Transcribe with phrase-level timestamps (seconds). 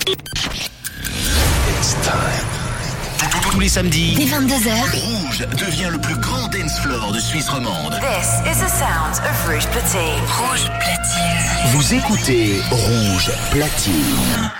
[0.00, 2.46] It's time.
[3.50, 7.92] Tous les samedis, Dès 22h, Rouge devient le plus grand dance floor de Suisse romande.
[8.00, 10.20] This is the sound of Rouge Platine.
[10.38, 11.72] Rouge Platine.
[11.72, 14.50] Vous écoutez Rouge Platine.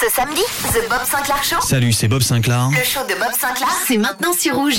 [0.00, 1.60] ce samedi, The Bob Sinclair Show.
[1.66, 2.68] Salut, c'est Bob Sinclair.
[2.70, 4.78] Le show de Bob Sinclair, c'est maintenant sur Rouge.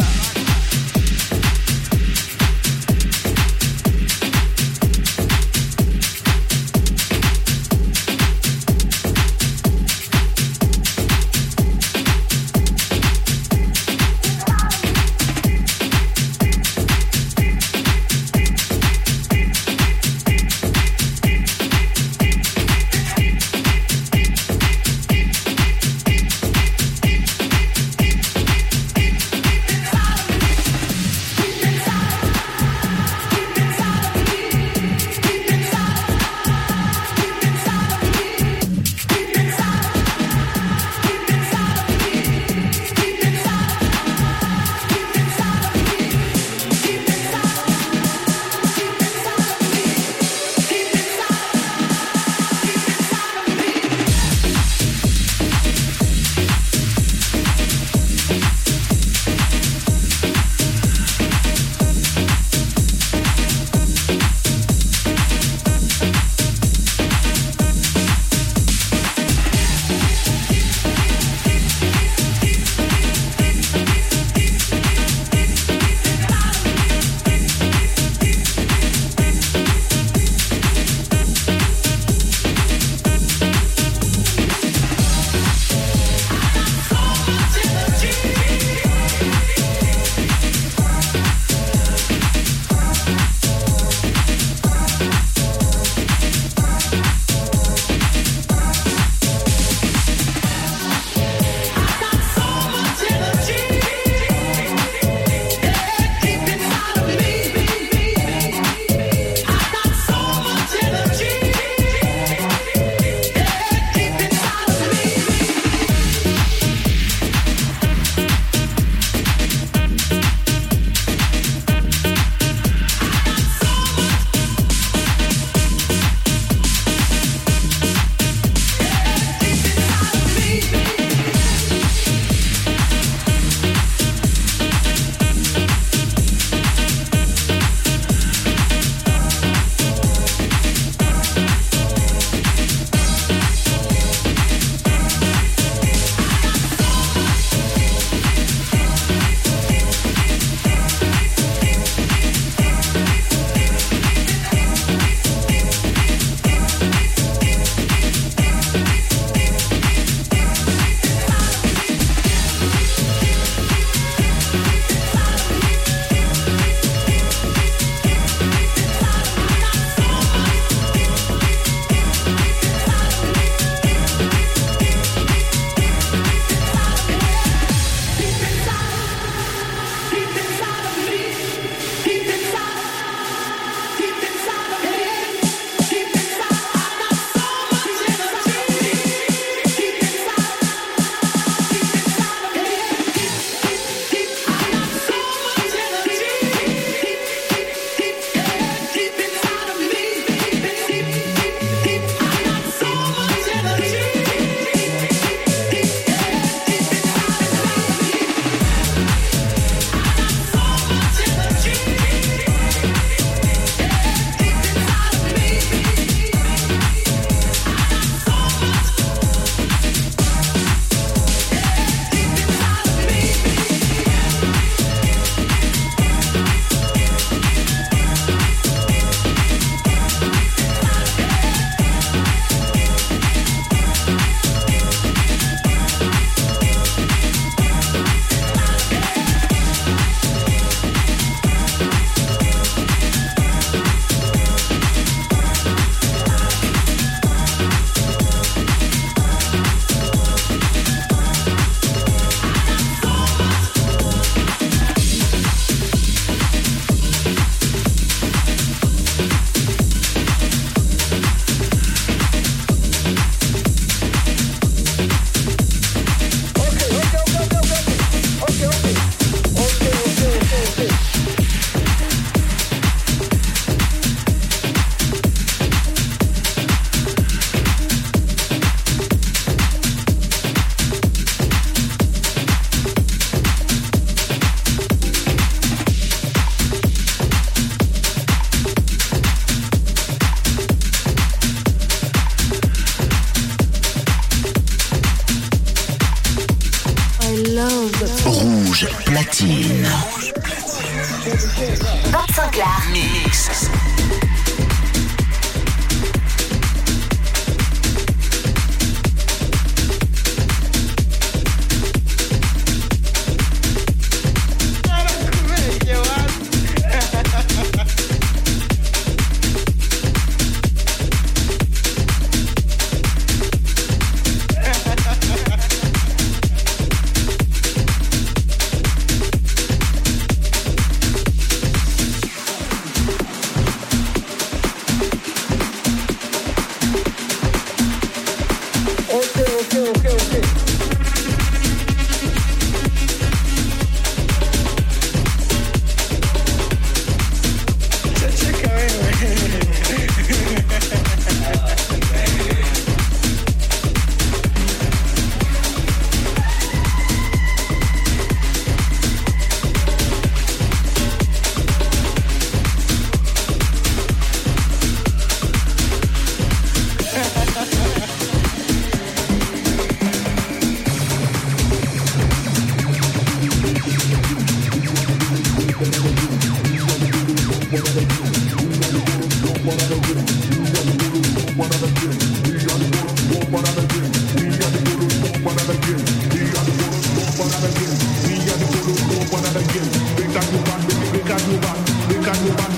[299.31, 300.20] platine.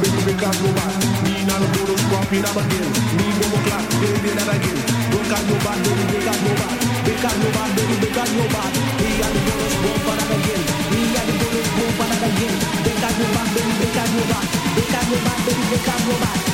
[0.01, 0.93] baby, because go back.
[1.23, 2.89] Me and the photos bumping up again.
[3.17, 4.79] Me go o'clock, day, day, that again.
[5.11, 6.77] Because go back, baby, because go back.
[7.03, 8.71] Because go back, baby, because go back.
[9.01, 10.61] Me and the photos bump up again.
[10.93, 12.55] Me and the photos bump up again.
[12.85, 14.45] Because go back, baby, because go back.
[14.73, 16.52] Because go back, baby, because go back.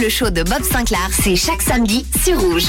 [0.00, 2.68] Le show de Bob Sinclair, c'est chaque samedi sur Rouge.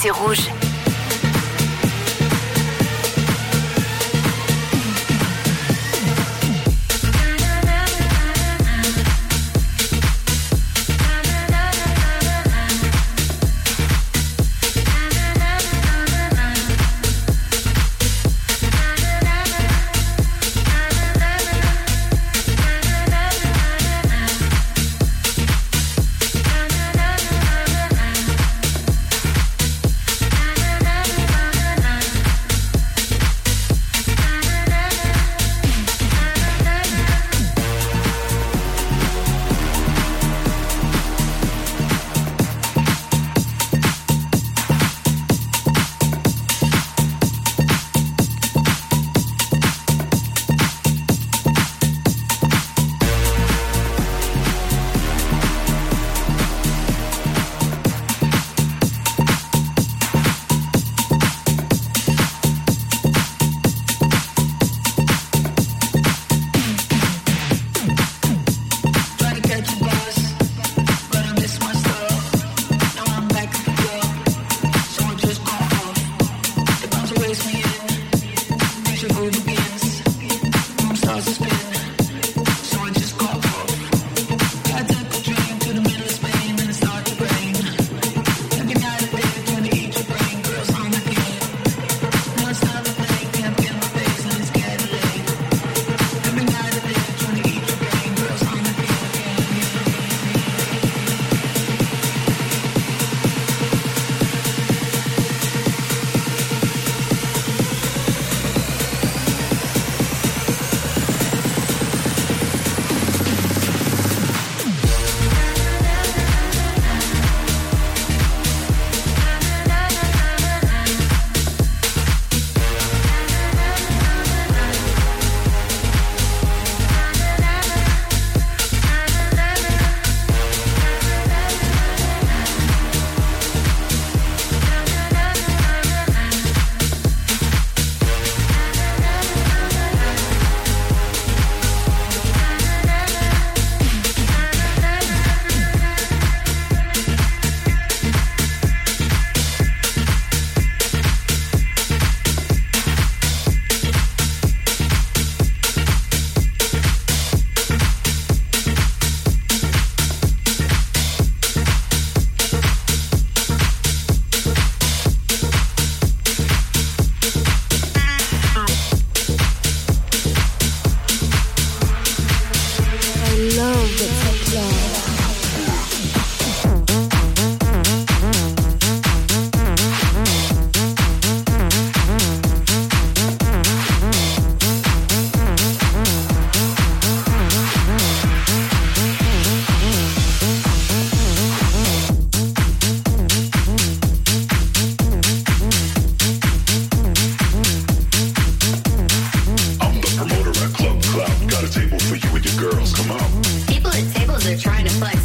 [0.00, 0.71] C'est rouge.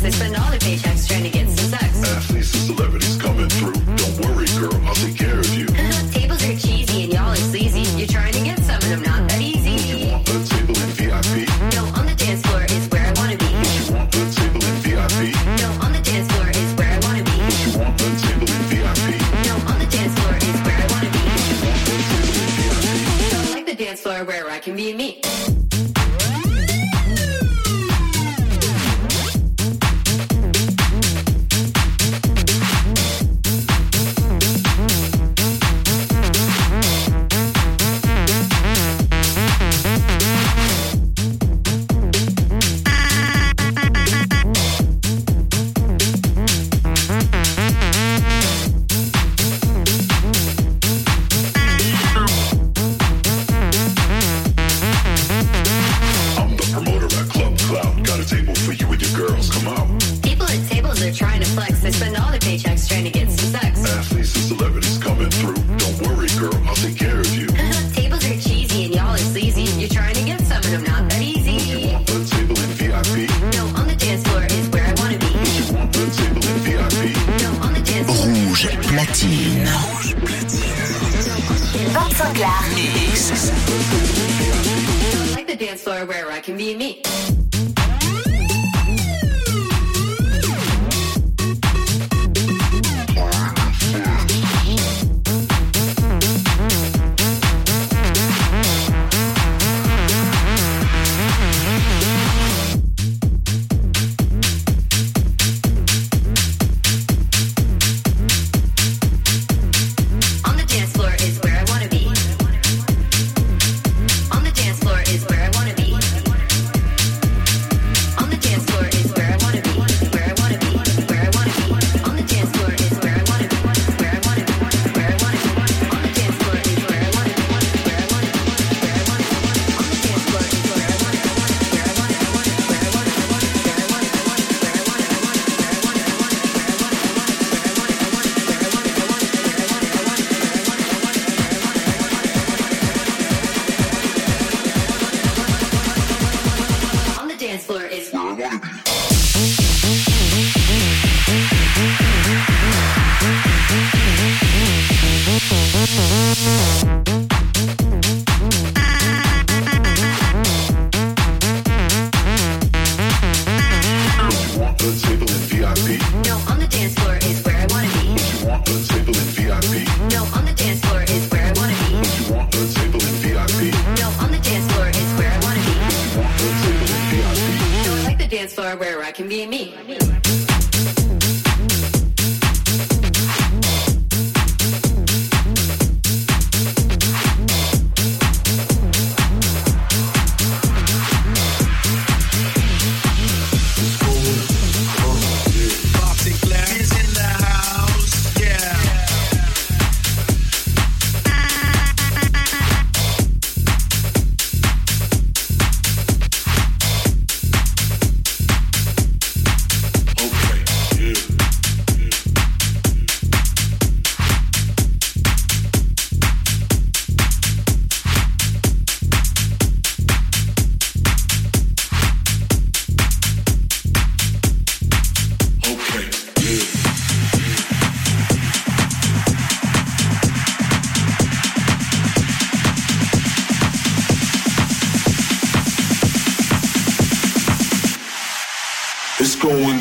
[0.08, 0.97] It's phenomenal patient.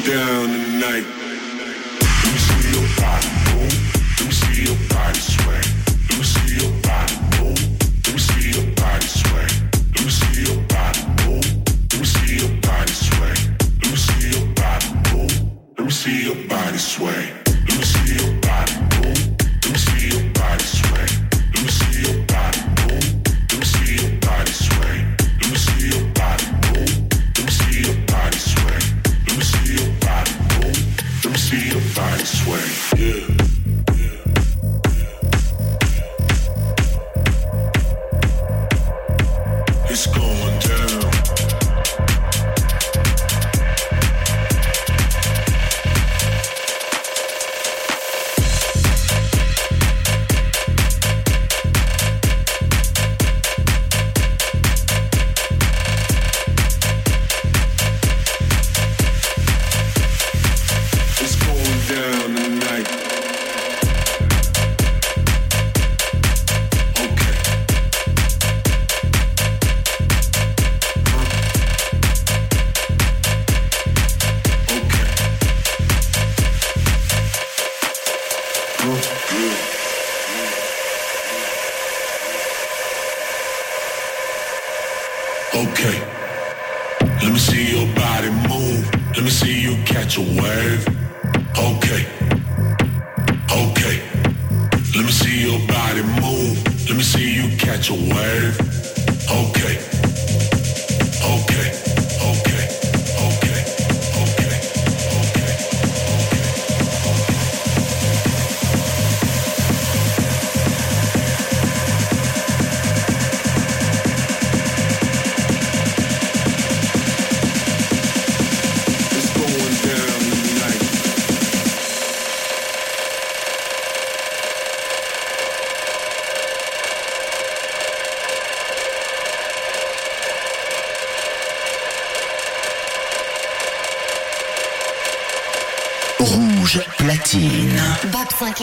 [0.07, 1.26] down tonight.
[97.27, 98.61] you catch a wave?
[99.31, 99.96] Okay.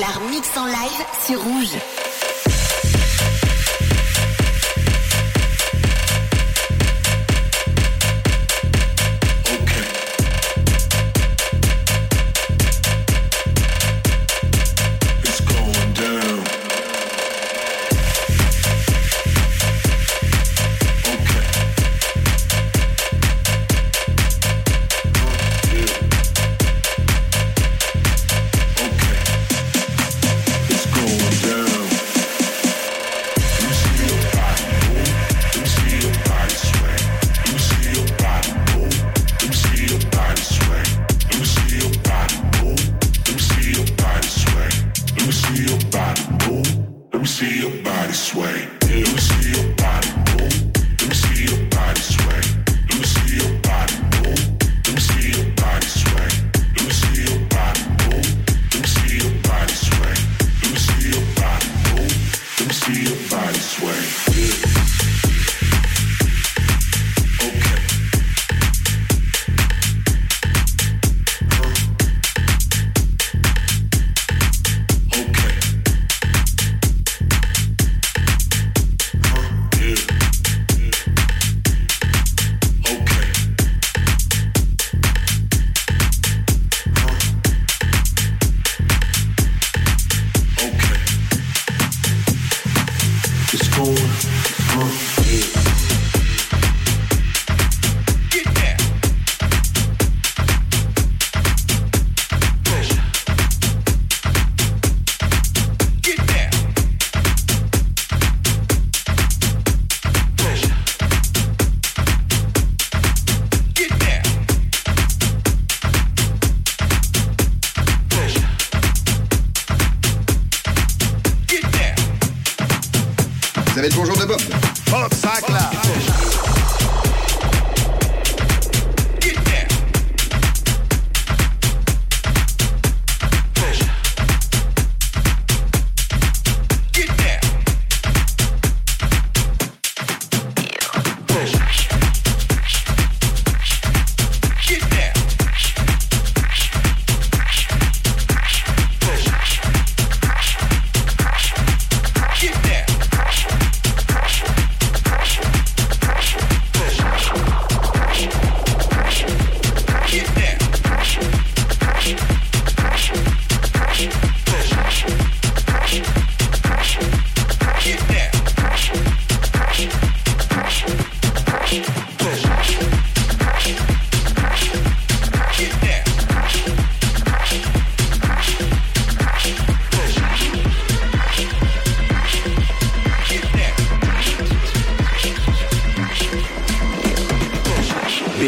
[0.03, 1.92] Clark mix en live sur Rouge.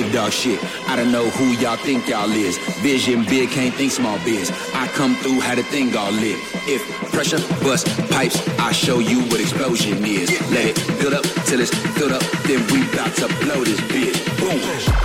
[0.06, 0.60] big dog shit.
[0.88, 2.58] I don't know who y'all think y'all is.
[2.82, 4.52] Vision big, can't think small biz.
[4.74, 6.40] I come through, how the thing all live.
[6.68, 10.30] If pressure bust pipes, I show you what explosion is.
[10.52, 14.18] Let it build up till it's filled up, then we bout to blow this bitch.
[14.40, 15.05] Boom.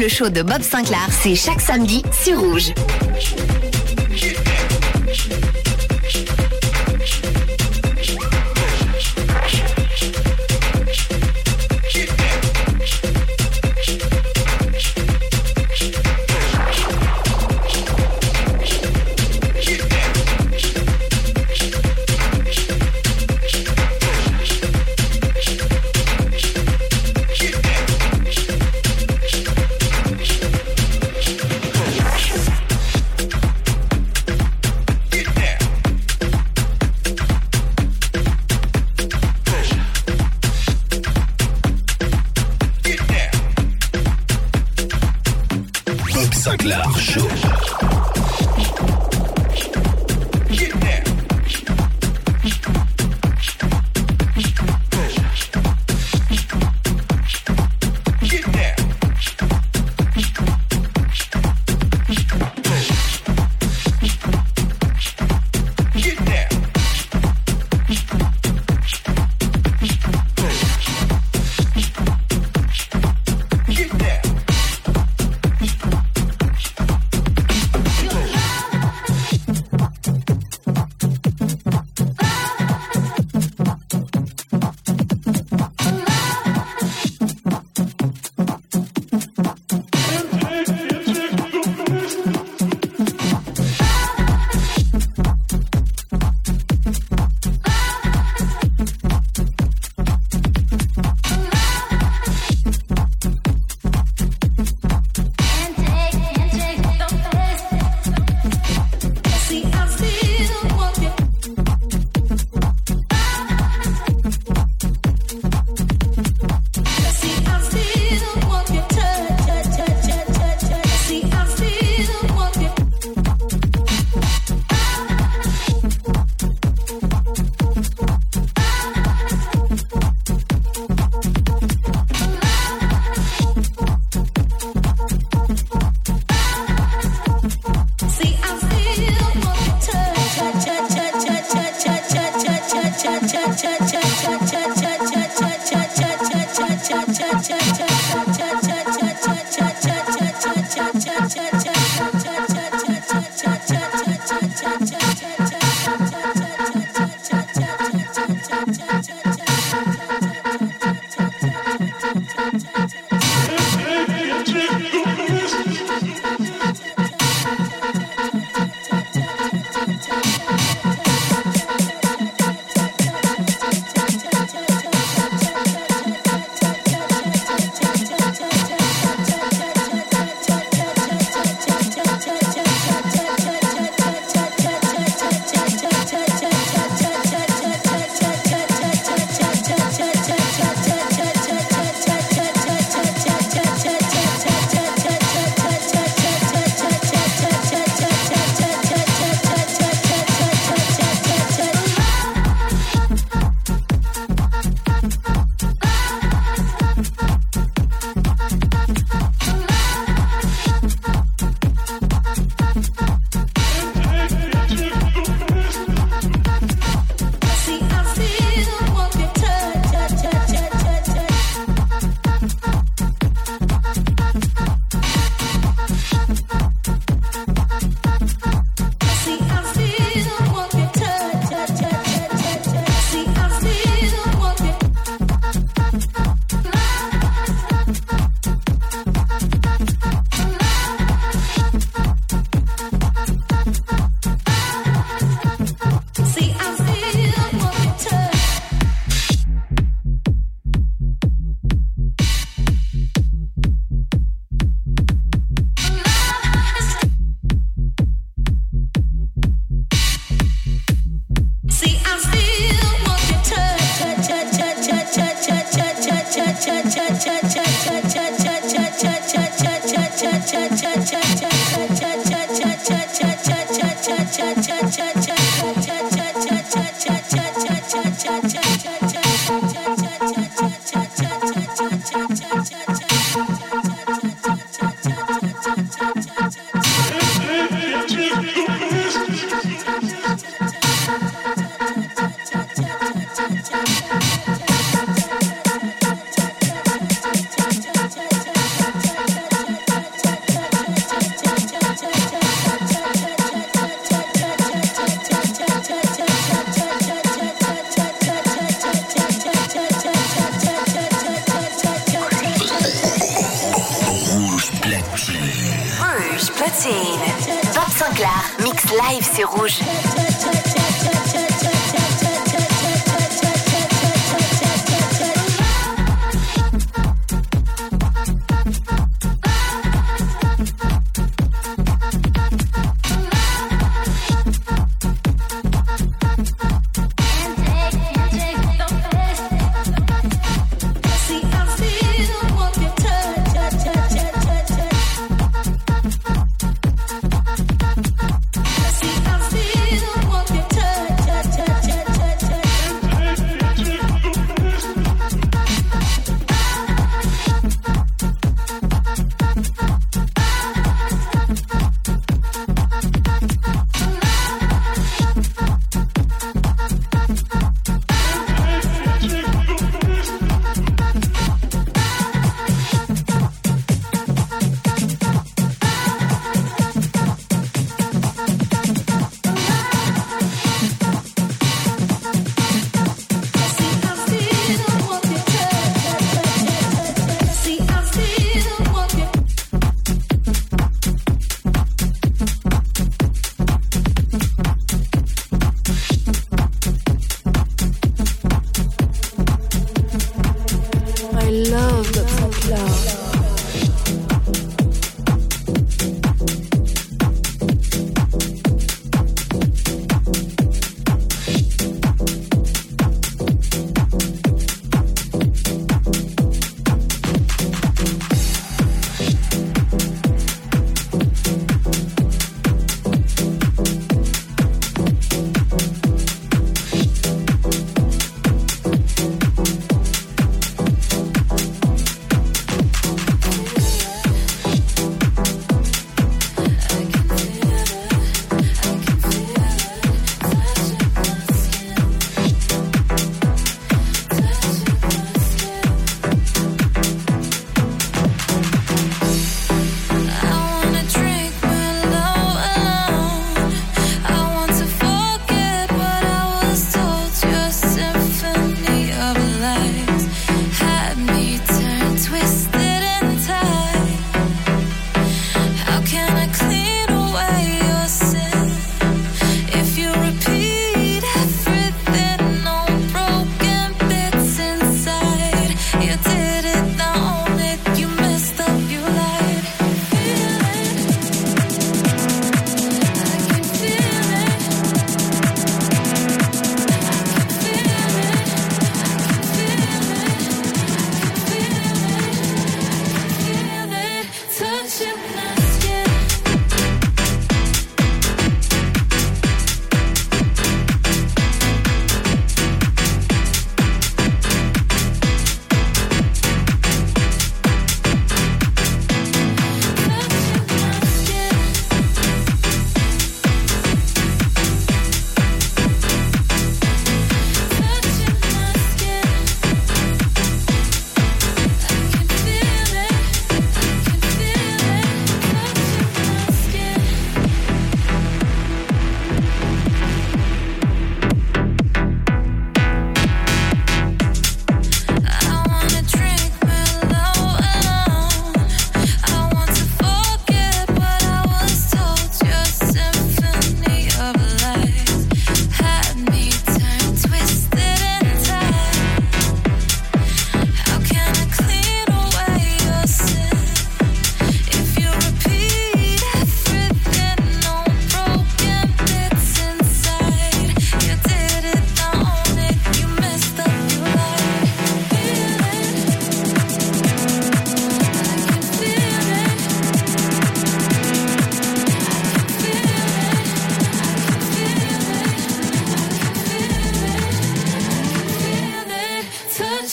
[0.00, 2.72] Le show de Bob Sinclair, c'est chaque samedi sur Rouge.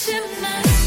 [0.06, 0.77] Into my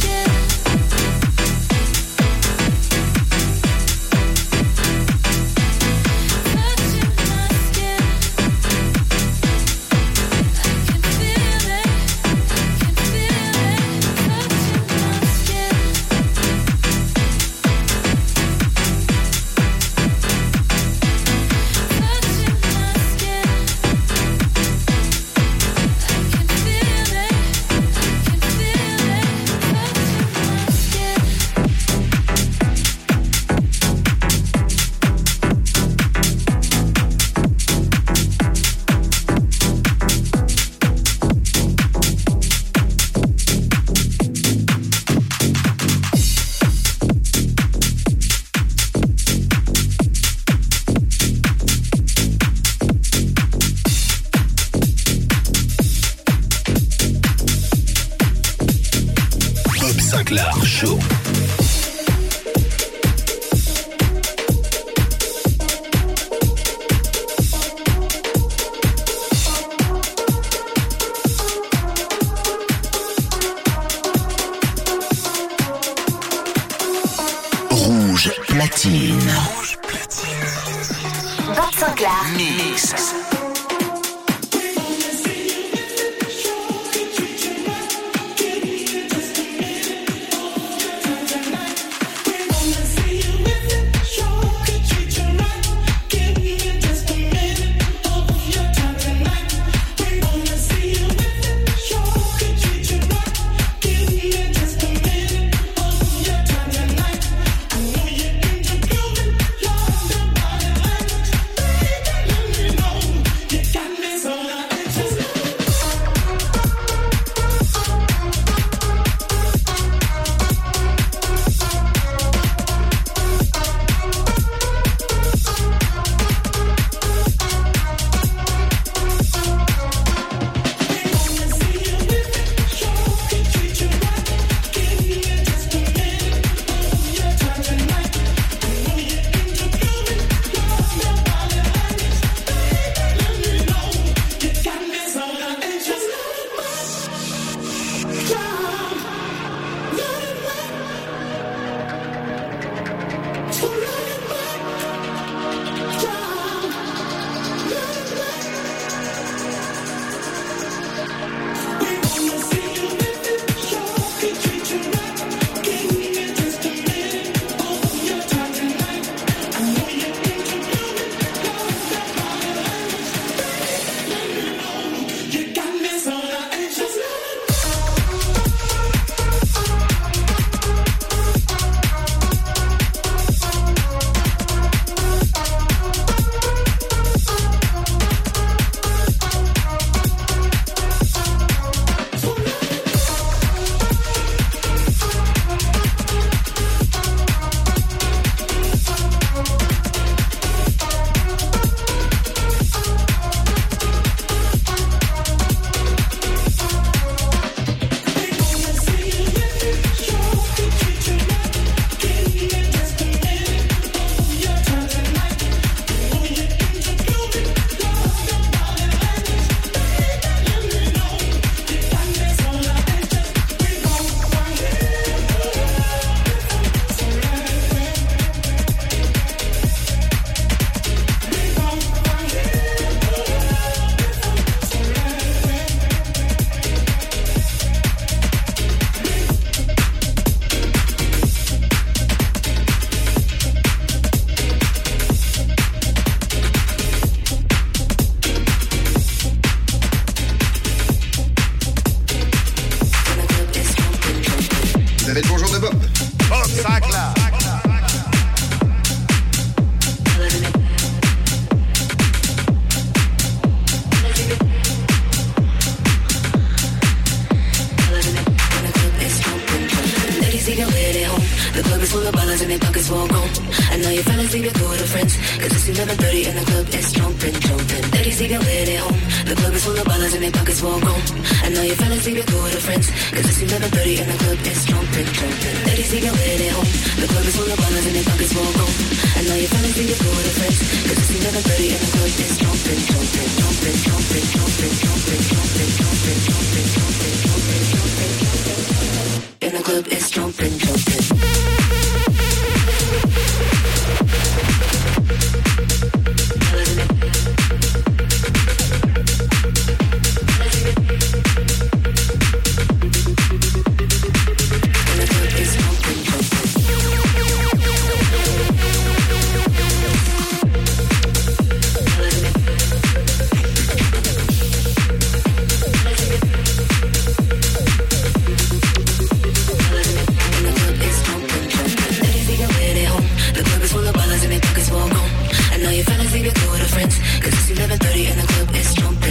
[336.90, 339.11] Cause it's 11.30 and the club is jumping.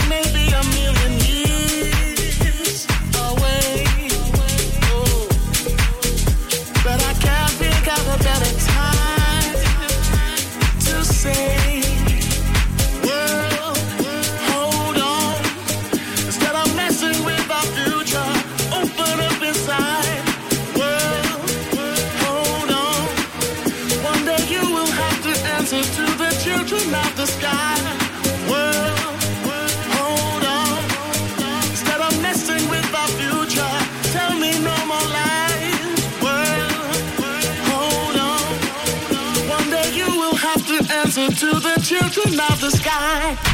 [42.11, 43.50] children of the sky.